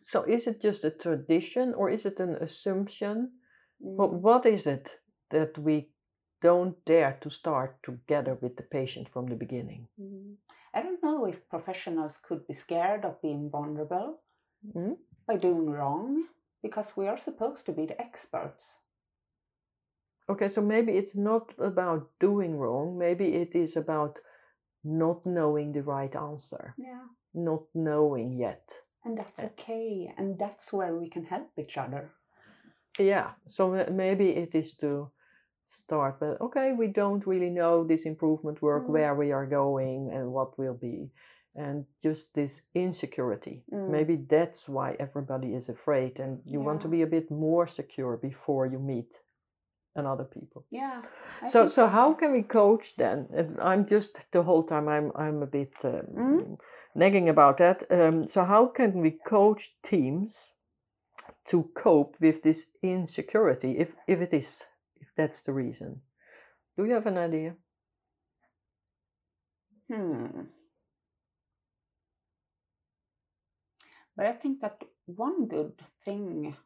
So, 0.05 0.23
is 0.25 0.47
it 0.47 0.61
just 0.61 0.85
a 0.85 0.91
tradition, 0.91 1.75
or 1.75 1.89
is 1.91 2.05
it 2.07 2.21
an 2.21 2.37
assumption? 2.37 3.33
What, 3.79 4.11
Mm. 4.11 4.21
what 4.21 4.47
is 4.47 4.67
it 4.67 4.89
that 5.31 5.57
we 5.59 5.91
don't 6.43 6.77
dare 6.85 7.17
to 7.21 7.31
start 7.31 7.83
together 7.83 8.35
with 8.43 8.57
the 8.57 8.63
patient 8.63 9.09
from 9.09 9.27
the 9.27 9.37
beginning? 9.37 9.89
Mm. 9.99 10.37
I 10.75 10.83
don't 10.83 11.03
know 11.03 11.25
if 11.27 11.49
professionals 11.49 12.19
could 12.19 12.47
be 12.47 12.55
scared 12.55 13.05
of 13.05 13.21
being 13.23 13.51
vulnerable 13.51 14.21
Mm. 14.75 14.97
by 15.27 15.37
doing 15.37 15.71
wrong 15.71 16.29
because 16.63 16.97
we 16.97 17.09
are 17.09 17.19
supposed 17.19 17.65
to 17.67 17.73
be 17.73 17.87
the 17.87 18.01
experts. 18.01 18.77
Okay, 20.31 20.49
so 20.49 20.61
maybe 20.61 20.93
it's 20.93 21.17
not 21.17 21.53
about 21.59 22.11
doing 22.21 22.57
wrong, 22.59 22.99
maybe 22.99 23.35
it 23.35 23.55
is 23.55 23.77
about 23.77 24.19
not 24.85 25.25
knowing 25.27 25.73
the 25.73 25.83
right 25.83 26.15
answer, 26.15 26.75
Yeah. 26.77 27.07
not 27.35 27.63
knowing 27.75 28.33
yet. 28.33 28.83
And 29.05 29.17
that's 29.17 29.43
okay. 29.43 30.13
And 30.19 30.39
that's 30.39 30.73
where 30.73 30.95
we 30.95 31.09
can 31.09 31.25
help 31.25 31.49
each 31.57 31.79
other. 31.79 32.11
Yeah, 32.99 33.31
so 33.47 33.87
maybe 33.91 34.31
it 34.37 34.55
is 34.55 34.75
to 34.77 35.11
start, 35.71 36.19
but 36.21 36.41
okay, 36.41 36.73
we 36.73 36.89
don't 36.89 37.27
really 37.27 37.51
know 37.51 37.85
this 37.85 38.05
improvement 38.05 38.61
work, 38.61 38.87
Mm. 38.87 38.93
where 38.93 39.15
we 39.15 39.33
are 39.33 39.47
going 39.47 40.11
and 40.13 40.33
what 40.33 40.59
will 40.59 40.75
be, 40.75 41.11
and 41.55 41.87
just 42.03 42.35
this 42.35 42.61
insecurity. 42.75 43.65
Mm. 43.73 43.89
Maybe 43.91 44.17
that's 44.17 44.69
why 44.69 44.97
everybody 44.99 45.55
is 45.55 45.69
afraid, 45.69 46.21
and 46.21 46.43
you 46.45 46.61
want 46.61 46.81
to 46.83 46.89
be 46.89 47.03
a 47.03 47.07
bit 47.07 47.31
more 47.31 47.67
secure 47.67 48.17
before 48.17 48.67
you 48.67 48.79
meet 48.79 49.13
another 49.99 50.25
people. 50.25 50.65
Yeah. 50.71 51.03
I 51.43 51.47
so 51.47 51.69
so 51.69 51.83
that- 51.83 51.93
how 51.93 52.15
can 52.15 52.33
we 52.33 52.43
coach 52.43 52.97
then 52.97 53.27
And 53.33 53.59
i'm 53.61 53.87
just 53.87 54.19
the 54.33 54.43
whole 54.43 54.63
time 54.65 54.89
i'm 54.89 55.13
i'm 55.15 55.43
a 55.43 55.47
bit 55.47 55.73
um, 55.85 56.07
Mm. 56.17 56.59
nagging 56.95 57.29
about 57.29 57.57
that 57.59 57.85
um, 57.91 58.27
so 58.27 58.45
how 58.45 58.67
can 58.67 59.01
we 59.03 59.11
coach 59.27 59.77
teams 59.83 60.55
to 61.51 61.63
cope 61.75 62.17
with 62.21 62.43
this 62.43 62.67
insecurity 62.83 63.79
if 63.79 63.95
if 64.07 64.21
it 64.21 64.33
is 64.33 64.67
if 65.01 65.09
that's 65.17 65.43
the 65.43 65.53
reason 65.53 66.01
do 66.77 66.85
you 66.85 66.95
have 66.95 67.07
an 67.09 67.19
idea 67.19 67.55
Hmm. 69.93 70.43
But 74.17 74.27
I 74.27 74.33
think 74.33 74.61
that 74.61 74.83
one 75.07 75.47
good 75.49 75.73
thing 76.05 76.57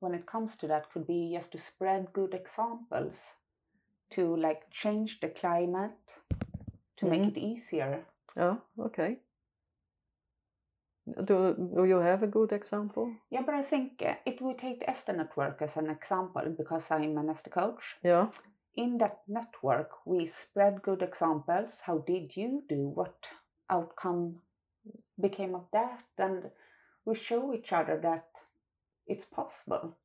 when 0.00 0.14
it 0.14 0.26
comes 0.26 0.56
to 0.56 0.66
that 0.66 0.90
could 0.92 1.06
be 1.06 1.32
just 1.34 1.52
to 1.52 1.58
spread 1.58 2.12
good 2.12 2.34
examples 2.34 3.34
to 4.10 4.36
like 4.36 4.70
change 4.70 5.20
the 5.20 5.28
climate 5.28 6.14
to 6.96 7.06
make 7.06 7.22
Mhm. 7.22 7.28
it 7.28 7.38
easier. 7.38 8.04
oh 8.36 8.60
okay 8.78 9.18
do, 11.24 11.54
do 11.76 11.84
you 11.84 11.98
have 11.98 12.22
a 12.22 12.26
good 12.26 12.52
example 12.52 13.12
Yeah, 13.30 13.42
but 13.46 13.54
I 13.54 13.62
think 13.62 14.02
uh, 14.02 14.14
if 14.26 14.40
we 14.40 14.54
take 14.54 14.80
the 14.80 14.90
Esther 14.90 15.12
network 15.12 15.62
as 15.62 15.76
an 15.76 15.90
example, 15.90 16.42
because 16.56 16.90
I'm 16.90 17.18
an 17.18 17.30
Esther 17.30 17.50
coach, 17.50 17.96
yeah 18.02 18.28
in 18.74 18.98
that 18.98 19.18
network 19.28 19.90
we 20.06 20.26
spread 20.26 20.80
good 20.82 21.02
examples. 21.02 21.80
How 21.80 21.98
did 21.98 22.36
you 22.36 22.62
do? 22.68 22.88
What 22.94 23.26
outcome 23.68 24.42
became 25.20 25.54
of 25.56 25.66
that? 25.72 26.04
And 26.18 26.50
we 27.04 27.14
show 27.16 27.52
each 27.52 27.72
other 27.72 27.98
that 28.02 28.26
it's 29.10 29.26
possible. 29.26 29.96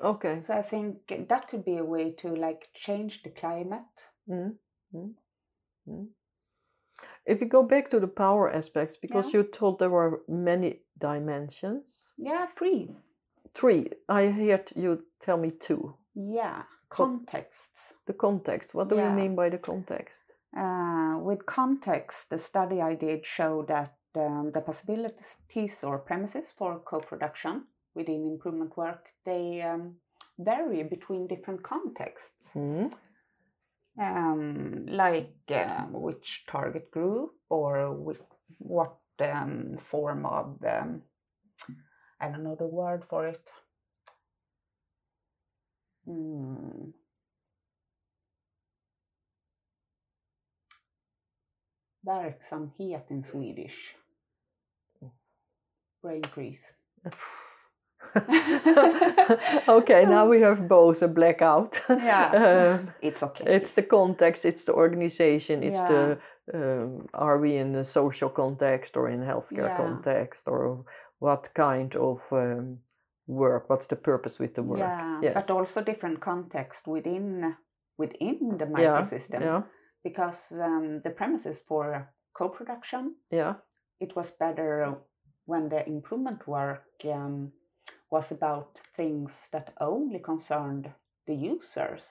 okay 0.00 0.40
So 0.46 0.54
I 0.54 0.62
think 0.62 1.28
that 1.28 1.48
could 1.48 1.64
be 1.64 1.78
a 1.78 1.84
way 1.84 2.12
to 2.22 2.28
like 2.28 2.68
change 2.74 3.22
the 3.22 3.30
climate. 3.30 4.06
Mm, 4.28 4.56
mm, 4.92 5.14
mm. 5.88 6.06
If 7.26 7.40
we 7.40 7.46
go 7.46 7.62
back 7.62 7.90
to 7.90 8.00
the 8.00 8.08
power 8.08 8.50
aspects, 8.50 8.96
because 9.00 9.32
Yeah. 9.32 9.40
you 9.40 9.44
told 9.44 9.78
there 9.78 9.90
were 9.90 10.22
many 10.28 10.80
dimensions. 10.98 12.12
Yeah, 12.18 12.46
three 12.58 12.88
Three. 13.54 13.90
I 14.08 14.26
heard 14.26 14.72
you 14.76 15.04
tell 15.20 15.36
me 15.36 15.50
two. 15.50 15.94
Yeah, 16.14 16.62
contexts. 16.88 17.94
The 18.06 18.14
context. 18.14 18.74
What 18.74 18.88
do 18.88 18.96
Yeah. 18.96 19.08
you 19.10 19.16
mean 19.16 19.36
by 19.36 19.48
the 19.50 19.58
context? 19.58 20.32
Uh, 20.56 21.18
with 21.26 21.46
context, 21.46 22.30
the 22.30 22.38
study 22.38 22.80
I 22.82 22.94
did 22.96 23.24
showed 23.24 23.68
that 23.68 23.94
um, 24.16 24.50
the 24.52 24.60
possibilities 24.60 25.82
or 25.82 25.98
premises 25.98 26.52
for 26.56 26.78
co-production 26.80 27.64
within 27.94 28.28
improvement 28.30 28.76
work 28.76 29.08
they 29.24 29.62
um, 29.62 29.96
vary 30.38 30.82
between 30.82 31.26
different 31.26 31.62
contexts, 31.62 32.50
Mm. 32.54 32.92
um, 34.00 34.86
like 34.86 35.34
uh, 35.50 35.84
which 35.90 36.44
target 36.48 36.90
group 36.90 37.32
or 37.48 37.92
with 37.92 38.20
what 38.58 38.96
um, 39.20 39.76
form 39.78 40.26
of 40.26 40.58
um, 40.64 41.02
I 42.20 42.28
don't 42.28 42.42
know 42.44 42.56
the 42.56 42.66
word 42.66 43.04
for 43.04 43.26
it. 43.28 43.52
Mm. 46.08 46.92
Verksamhet 52.04 53.10
in 53.10 53.24
Swedish. 53.24 53.96
Brain 56.04 56.22
freeze. 56.22 56.62
okay, 59.68 60.04
now 60.04 60.26
we 60.26 60.40
have 60.42 60.68
both 60.68 61.02
a 61.02 61.08
blackout. 61.08 61.80
Yeah. 61.88 62.30
Um, 62.44 62.88
It's 63.00 63.22
okay. 63.22 63.44
it's 63.56 63.72
the 63.72 63.82
context, 63.82 64.44
it's 64.44 64.64
the 64.64 64.74
organization, 64.74 65.62
it's 65.62 65.76
Yeah. 65.78 65.88
the 65.88 66.18
um, 66.54 67.06
are 67.14 67.38
we 67.38 67.56
in 67.56 67.74
a 67.76 67.84
social 67.84 68.28
context 68.28 68.96
or 68.96 69.08
in 69.08 69.20
healthcare 69.20 69.68
Yeah. 69.68 69.76
context 69.76 70.48
or 70.48 70.84
what 71.20 71.48
kind 71.54 71.96
of 71.96 72.20
um, 72.32 72.78
work? 73.26 73.70
What's 73.70 73.86
the 73.86 73.96
purpose 73.96 74.38
with 74.38 74.52
the 74.54 74.62
work? 74.62 74.80
Yeah, 74.80 75.20
yes. 75.22 75.34
but 75.34 75.50
also 75.50 75.80
different 75.82 76.20
context 76.20 76.86
within 76.86 77.56
within 77.98 78.58
the 78.58 78.66
microsystem. 78.66 79.40
yeah, 79.40 79.62
Because 80.02 80.52
um, 80.52 81.00
the 81.02 81.10
premises 81.10 81.60
for 81.68 82.12
co-production, 82.38 83.14
yeah, 83.32 83.54
it 84.00 84.14
was 84.16 84.30
better 84.38 84.96
when 85.46 85.68
the 85.68 85.86
improvement 85.86 86.46
work 86.46 86.84
um, 87.12 87.52
was 88.10 88.30
about 88.30 88.78
things 88.96 89.32
that 89.52 89.74
only 89.80 90.18
concerned 90.18 90.90
the 91.26 91.34
users, 91.34 92.04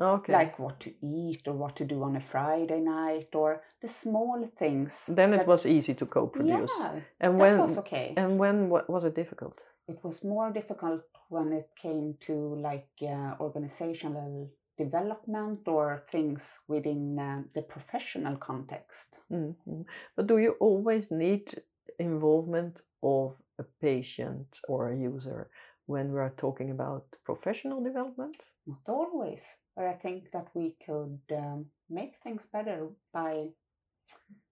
okay. 0.00 0.32
like 0.32 0.58
what 0.58 0.80
to 0.80 0.92
eat 1.02 1.42
or 1.46 1.54
what 1.54 1.76
to 1.76 1.84
do 1.84 2.02
on 2.02 2.16
a 2.16 2.20
Friday 2.20 2.80
night, 2.80 3.28
or 3.34 3.62
the 3.82 3.88
small 3.88 4.48
things. 4.58 4.92
then 5.08 5.32
it 5.32 5.46
was 5.46 5.66
easy 5.66 5.94
to 5.94 6.06
co-produce. 6.06 6.70
Yeah, 6.78 7.00
and 7.20 7.38
when 7.38 7.58
was 7.58 7.78
okay. 7.78 8.14
and 8.16 8.38
when 8.38 8.68
was 8.68 9.04
it 9.04 9.14
difficult? 9.14 9.60
it 9.90 9.98
was 10.04 10.22
more 10.22 10.50
difficult 10.50 11.02
when 11.28 11.52
it 11.52 11.68
came 11.80 12.14
to 12.20 12.34
like 12.68 12.88
uh, 13.02 13.34
organizational 13.40 14.50
development 14.78 15.60
or 15.66 16.04
things 16.10 16.42
within 16.68 17.18
uh, 17.18 17.42
the 17.54 17.62
professional 17.62 18.36
context. 18.36 19.18
Mm, 19.30 19.54
mm. 19.68 19.84
But 20.16 20.26
do 20.26 20.38
you 20.38 20.52
always 20.60 21.10
need 21.10 21.60
involvement 22.00 22.80
of 23.02 23.36
a 23.58 23.64
patient 23.80 24.46
or 24.68 24.90
a 24.90 24.96
user 24.96 25.50
when 25.86 26.12
we 26.12 26.20
are 26.20 26.34
talking 26.36 26.70
about 26.70 27.04
professional 27.24 27.82
development? 27.82 28.36
Not 28.66 28.80
always, 28.88 29.42
but 29.76 29.84
I 29.86 29.94
think 29.94 30.30
that 30.32 30.48
we 30.54 30.76
could 30.86 31.20
um, 31.32 31.66
make 31.88 32.14
things 32.22 32.46
better 32.52 32.88
by 33.12 33.48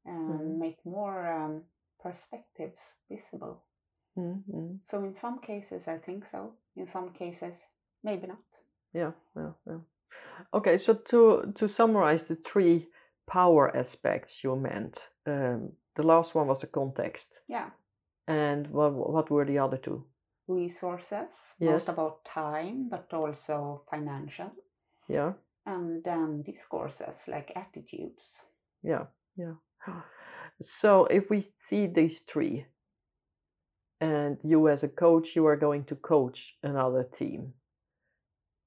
um, 0.07 0.39
Mhm. 0.39 0.59
make 0.59 0.85
more 0.85 1.27
um, 1.27 1.65
perspectives 2.03 2.81
visible. 3.11 3.63
Mm, 4.17 4.43
mm. 4.49 4.79
So 4.91 5.05
in 5.05 5.15
some 5.15 5.39
cases, 5.41 5.89
I 5.89 5.99
think 5.99 6.27
so. 6.27 6.53
In 6.77 6.87
some 6.87 7.11
cases, 7.13 7.55
maybe 8.03 8.27
not. 8.27 8.39
Yeah, 8.95 9.13
yeah, 9.37 9.53
yeah. 9.67 9.81
Okay, 10.53 10.79
so 10.79 10.95
to 10.95 11.53
to 11.55 11.69
summarize 11.69 12.25
the 12.25 12.37
three 12.37 12.89
power 13.27 13.77
aspects 13.77 14.43
you 14.45 14.57
meant, 14.57 15.11
um, 15.27 15.73
the 15.99 16.07
last 16.07 16.35
one 16.35 16.47
was 16.49 16.61
the 16.61 16.67
context, 16.69 17.41
Yeah. 17.49 17.71
and 18.27 18.67
what 18.69 18.93
what 18.95 19.31
were 19.31 19.45
the 19.47 19.59
other 19.59 19.79
two? 19.79 20.05
Resources, 20.49 21.29
Yes. 21.61 21.89
about 21.89 22.25
time, 22.25 22.89
but 22.89 23.13
also 23.13 23.83
financial. 23.91 24.51
Yeah, 25.09 25.33
and 25.67 26.03
then 26.05 26.43
discourses 26.43 27.29
like 27.29 27.53
attitudes. 27.57 28.43
yeah, 28.83 29.07
yeah. 29.37 29.55
So 30.61 31.07
if 31.11 31.31
we 31.31 31.43
see 31.57 31.87
these 31.87 32.21
three, 32.33 32.67
and 34.01 34.39
you 34.45 34.69
as 34.69 34.83
a 34.85 34.89
coach, 34.89 35.37
you 35.37 35.47
are 35.47 35.57
going 35.57 35.85
to 35.85 35.97
coach 35.97 36.59
another 36.63 37.05
team. 37.19 37.55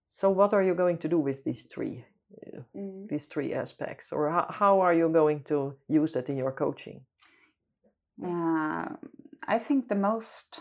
So 0.08 0.30
what 0.30 0.54
are 0.54 0.64
you 0.64 0.76
going 0.76 0.98
to 1.00 1.08
do 1.08 1.20
with 1.20 1.44
these 1.44 1.64
three, 1.74 2.06
uh, 2.48 2.62
these 3.10 3.28
three 3.28 3.54
aspects, 3.54 4.12
or 4.12 4.30
how, 4.30 4.46
how 4.50 4.82
are 4.82 4.94
you 4.94 5.10
going 5.10 5.44
to 5.44 5.74
use 5.88 6.14
that 6.14 6.30
in 6.30 6.38
your 6.38 6.52
coaching? 6.52 7.06
Uh, 8.24 8.86
I 9.48 9.60
think 9.60 9.88
the 9.90 9.96
most 9.96 10.60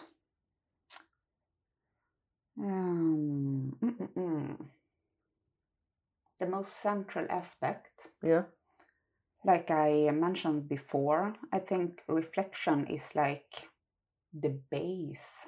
um, 2.59 3.77
mm, 3.83 3.96
mm, 3.99 4.09
mm. 4.16 4.57
the 6.40 6.46
most 6.46 6.77
central 6.81 7.27
aspect, 7.31 8.09
Yeah, 8.23 8.44
like 9.44 9.70
I 9.70 10.11
mentioned 10.12 10.68
before, 10.68 11.35
I 11.53 11.59
think 11.61 12.03
reflection 12.09 12.87
is 12.88 13.03
like 13.14 13.68
the 14.33 14.59
base 14.70 15.46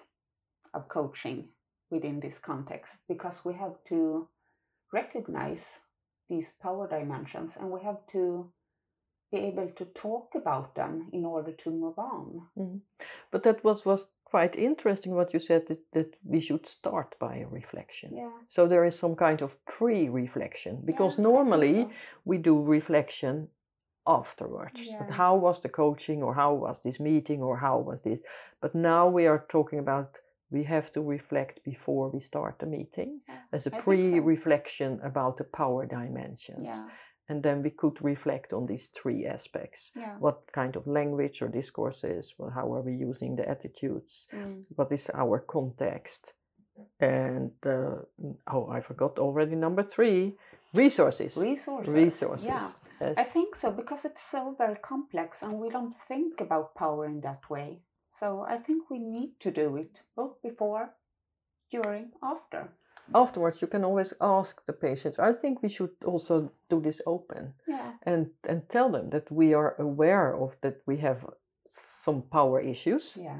of 0.75 0.88
coaching 0.88 1.48
within 1.90 2.20
this 2.20 2.38
context 2.38 2.98
because 3.09 3.44
we 3.44 3.55
have 3.55 3.77
to 3.88 4.29
recognize 4.92 5.64
these 6.29 6.53
power 6.62 6.88
dimensions 6.88 7.53
and 7.59 7.70
we 7.70 7.81
have 7.83 8.07
to 8.12 8.53
be 9.32 9.38
able 9.38 9.68
to 9.76 9.84
talk 9.94 10.34
about 10.34 10.74
them 10.74 11.08
in 11.12 11.24
order 11.24 11.52
to 11.52 11.70
move 11.70 11.98
on. 11.98 12.42
Mm-hmm. 12.58 12.78
but 13.30 13.42
that 13.42 13.64
was 13.64 13.84
was 13.86 14.06
quite 14.32 14.56
interesting 14.56 15.14
what 15.14 15.34
you 15.34 15.40
said 15.40 15.62
that, 15.68 15.80
that 15.92 16.16
we 16.24 16.40
should 16.40 16.66
start 16.66 17.14
by 17.18 17.36
a 17.36 17.46
reflection. 17.46 18.10
Yeah. 18.16 18.30
So 18.48 18.66
there 18.66 18.86
is 18.86 18.98
some 18.98 19.14
kind 19.14 19.42
of 19.42 19.56
pre-reflection 19.66 20.74
because 20.84 21.18
Yeah, 21.18 21.24
normally 21.24 21.82
so. 21.82 21.90
we 22.24 22.38
do 22.38 22.54
reflection 22.76 23.48
afterwards. 24.06 24.80
But 24.98 25.08
Yeah. 25.08 25.16
how 25.16 25.36
was 25.36 25.60
the 25.60 25.68
coaching 25.68 26.22
or 26.22 26.34
how 26.34 26.54
was 26.54 26.80
this 26.80 26.98
meeting 26.98 27.42
or 27.42 27.56
how 27.58 27.78
was 27.88 28.00
this? 28.00 28.20
But 28.60 28.74
now 28.74 29.14
we 29.16 29.28
are 29.28 29.44
talking 29.48 29.78
about 29.78 30.08
we 30.50 30.64
have 30.64 30.88
to 30.92 31.00
reflect 31.10 31.64
before 31.64 32.10
we 32.14 32.20
start 32.20 32.58
the 32.58 32.66
meeting 32.66 33.20
as 33.52 33.66
a 33.66 33.70
pre-reflection 33.70 35.00
about 35.02 35.36
the 35.36 35.44
power 35.44 35.86
dimensions. 35.86 36.66
Yeah, 36.66 36.88
And 37.32 37.42
then 37.42 37.62
we 37.62 37.70
could 37.70 37.96
reflect 38.04 38.52
on 38.52 38.66
these 38.66 38.86
three 39.02 39.26
aspects. 39.36 39.90
yeah. 39.96 40.16
What 40.18 40.38
kind 40.52 40.76
of 40.76 40.86
language 40.86 41.42
or 41.42 41.48
discourse 41.48 42.04
is, 42.04 42.34
well, 42.38 42.50
how 42.50 42.66
are 42.74 42.82
we 42.82 42.92
using 43.10 43.36
the 43.36 43.48
attitudes? 43.48 44.28
Mm. 44.32 44.64
what 44.76 44.92
is 44.92 45.10
our 45.22 45.38
context 45.56 46.22
and 47.00 47.50
uh, 47.66 47.96
oh 48.54 48.64
i 48.76 48.80
forgot 48.80 49.18
already 49.18 49.56
number 49.66 49.82
three 49.82 50.20
resources 50.82 51.36
Resources. 51.36 51.94
resources 51.94 52.46
Yeah, 52.46 52.68
yes. 53.00 53.14
I 53.16 53.24
think 53.34 53.50
so 53.62 53.70
because 53.70 54.02
it's 54.08 54.24
so 54.34 54.54
very 54.62 54.78
complex 54.92 55.42
and 55.42 55.52
we 55.62 55.68
don't 55.76 55.94
think 56.08 56.40
about 56.46 56.74
power 56.74 57.02
in 57.12 57.20
that 57.28 57.42
way. 57.54 57.68
So 58.20 58.26
I 58.54 58.56
think 58.66 58.80
we 58.90 58.98
need 58.98 59.30
to 59.44 59.50
do 59.50 59.76
it 59.76 59.94
both 60.16 60.34
before, 60.48 60.84
during, 61.74 62.06
after. 62.32 62.60
Afterwards 63.14 63.60
you 63.60 63.68
can 63.68 63.84
always 63.84 64.14
ask 64.20 64.62
the 64.66 64.72
patients. 64.72 65.18
I 65.18 65.32
think 65.32 65.62
we 65.62 65.68
should 65.68 65.90
also 66.04 66.50
do 66.70 66.80
this 66.80 67.00
open 67.06 67.54
Yeah, 67.66 67.92
and 68.06 68.30
and 68.48 68.68
tell 68.68 68.90
them 68.90 69.10
that 69.10 69.30
we 69.30 69.54
are 69.54 69.74
aware 69.78 70.34
of 70.34 70.50
that 70.60 70.76
we 70.86 70.96
have 70.98 71.18
some 72.04 72.22
power 72.30 72.60
issues. 72.60 73.16
Yeah, 73.16 73.38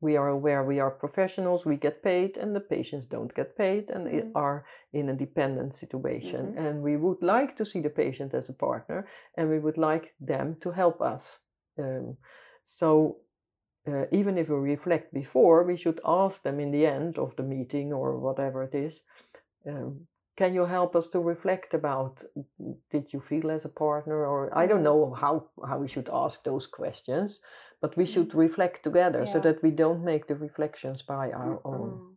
we 0.00 0.16
are 0.16 0.28
aware 0.28 0.64
we 0.64 0.80
are 0.80 0.90
professionals 0.90 1.66
we 1.66 1.76
get 1.76 2.02
paid 2.02 2.36
and 2.38 2.54
the 2.54 2.60
patients 2.60 3.06
don't 3.06 3.34
get 3.34 3.56
paid 3.56 3.90
and 3.90 4.06
Mhm. 4.06 4.32
are 4.34 4.64
in 4.92 5.08
a 5.08 5.14
dependent 5.16 5.74
situation. 5.74 6.46
Mhm. 6.46 6.58
and 6.58 6.82
we 6.82 6.96
would 6.96 7.22
like 7.22 7.54
to 7.56 7.64
see 7.64 7.80
the 7.82 7.90
patient 7.90 8.34
as 8.34 8.48
a 8.48 8.52
partner 8.54 9.06
and 9.36 9.50
we 9.50 9.58
would 9.58 9.78
like 9.90 10.14
them 10.26 10.56
to 10.60 10.70
help 10.70 11.00
us 11.00 11.38
um, 11.78 12.16
so 12.64 13.16
uh, 13.88 14.04
even 14.12 14.38
if 14.38 14.48
we 14.48 14.56
reflect 14.56 15.12
before 15.14 15.64
we 15.64 15.76
should 15.76 16.00
ask 16.04 16.42
them 16.42 16.60
in 16.60 16.70
the 16.70 16.86
end 16.86 17.18
of 17.18 17.34
the 17.36 17.42
meeting 17.42 17.92
or 17.92 18.18
whatever 18.18 18.62
it 18.62 18.74
is 18.74 19.00
um, 19.66 20.06
can 20.36 20.54
you 20.54 20.64
help 20.64 20.96
us 20.96 21.08
to 21.08 21.20
reflect 21.20 21.74
about 21.74 22.22
did 22.90 23.12
you 23.12 23.20
feel 23.20 23.50
as 23.50 23.64
a 23.64 23.68
partner 23.68 24.26
or 24.26 24.50
i 24.56 24.66
don't 24.66 24.80
Mhm. 24.80 24.90
know 24.90 25.14
how 25.14 25.48
how 25.68 25.78
we 25.78 25.88
should 25.88 26.08
ask 26.12 26.42
those 26.44 26.66
questions 26.66 27.40
but 27.80 27.96
we 27.96 28.04
should 28.06 28.34
reflect 28.34 28.82
together 28.82 29.26
so 29.26 29.38
that 29.40 29.62
we 29.62 29.70
don't 29.70 30.04
make 30.04 30.26
the 30.26 30.34
reflections 30.36 31.02
by 31.02 31.30
our 31.32 31.60
own 31.64 31.90
Mm. 31.90 32.16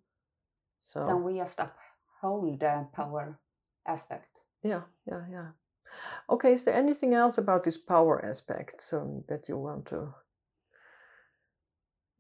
so 0.82 1.06
Then 1.08 1.24
we 1.24 1.38
just 1.40 1.60
uphold 1.60 2.60
the 2.60 2.88
power 2.94 3.40
aspect. 3.86 4.30
yeah 4.64 4.84
yeah 5.06 5.26
yeah 5.32 5.50
okay 6.30 6.54
is 6.54 6.64
there 6.64 6.76
anything 6.78 7.14
else 7.14 7.38
about 7.38 7.64
this 7.64 7.78
power 7.78 8.24
aspect 8.26 8.86
um, 8.94 9.24
that 9.28 9.48
you 9.50 9.58
want 9.58 9.86
to 9.88 10.14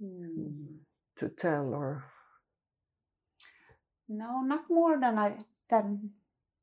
Mm. 0.01 0.79
to 1.17 1.29
tell 1.29 1.73
or 1.73 2.03
No, 4.07 4.41
not 4.41 4.69
more 4.69 4.99
than 4.99 5.17
I 5.17 5.37
than 5.69 6.11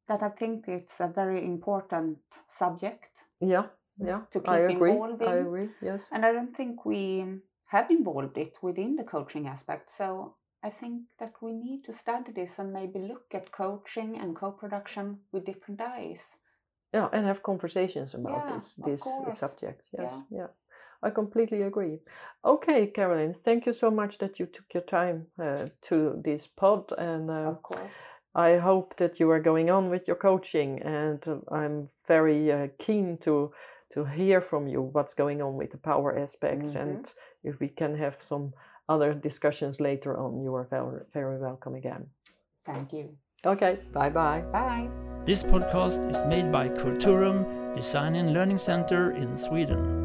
that. 0.09 0.23
I 0.23 0.29
think 0.31 0.69
it's 0.69 1.01
a 1.01 1.09
very 1.09 1.45
important 1.45 2.19
subject, 2.59 3.25
yeah 3.41 3.67
yeah 3.99 4.21
To 4.31 4.41
i 4.41 4.59
keep 4.59 4.77
agree 4.77 4.93
i 5.21 5.35
agree 5.37 5.69
yes 5.83 6.01
and 6.13 6.25
I 6.25 6.33
don't 6.33 6.57
think 6.57 6.85
we 6.87 7.25
have 7.69 7.91
involved 7.91 8.39
it 8.39 8.57
within 8.63 8.97
the 8.97 9.05
coaching 9.05 9.47
aspect. 9.47 9.91
So 9.91 10.35
I 10.63 10.71
think 10.71 11.03
that 11.19 11.35
we 11.43 11.53
need 11.53 11.85
to 11.85 11.93
study 11.93 12.33
this 12.33 12.59
and 12.59 12.73
maybe 12.73 12.99
look 12.99 13.35
at 13.35 13.53
coaching 13.53 14.19
and 14.19 14.37
co-production 14.37 15.19
with 15.33 15.45
different 15.47 15.81
eyes. 15.81 16.21
yeah 16.95 17.09
and 17.13 17.27
have 17.27 17.43
conversations 17.43 18.15
about 18.15 18.33
Yeah, 18.49 18.61
this 18.87 19.01
this 19.29 19.39
subject 19.39 19.83
yes 19.93 20.03
Yeah. 20.03 20.39
yeah 20.39 20.51
I 21.03 21.11
completely 21.11 21.63
agree. 21.63 21.99
Okay, 22.45 22.87
Caroline, 22.89 23.35
thank 23.45 23.67
you 23.67 23.73
so 23.73 23.91
much 23.91 24.19
that 24.19 24.39
you 24.39 24.47
took 24.47 24.67
your 24.75 24.83
time 24.83 25.27
uh, 25.43 25.67
to 25.89 26.21
this 26.25 26.47
pod, 26.47 26.93
and 26.99 27.31
uh, 27.31 27.51
Of 27.51 27.63
course. 27.63 27.91
I 28.35 28.59
hope 28.59 28.95
that 28.99 29.19
you 29.19 29.31
are 29.31 29.41
going 29.41 29.71
on 29.71 29.91
with 29.91 30.07
your 30.07 30.17
coaching, 30.17 30.81
and 30.83 31.27
uh, 31.27 31.39
I'm 31.51 31.89
very 32.07 32.53
uh, 32.53 32.69
keen 32.79 33.19
to 33.19 33.51
to 33.95 34.05
hear 34.05 34.41
from 34.41 34.69
you 34.69 34.83
what's 34.83 35.15
going 35.15 35.43
on 35.43 35.57
with 35.57 35.71
the 35.73 35.79
power 35.79 36.17
aspects, 36.17 36.75
Mhm. 36.75 36.81
and 36.83 37.13
if 37.43 37.59
we 37.61 37.69
can 37.69 37.97
have 37.97 38.17
some 38.21 38.53
other 38.89 39.15
discussions 39.15 39.81
later 39.81 40.17
on, 40.17 40.41
you 40.45 40.55
are 40.55 40.67
very 40.71 41.01
very 41.13 41.39
welcome 41.39 41.75
again. 41.75 42.07
Thank 42.65 42.93
you. 42.93 43.17
Okay, 43.45 43.79
bye 43.93 44.11
bye. 44.11 44.43
Bye. 44.53 44.89
This 45.25 45.43
podcast 45.43 46.09
is 46.11 46.25
made 46.27 46.53
by 46.53 46.69
Qulturum 46.69 47.45
Design 47.75 48.15
and 48.15 48.33
Learning 48.33 48.59
Center 48.59 49.11
in 49.13 49.37
Sweden. 49.37 50.00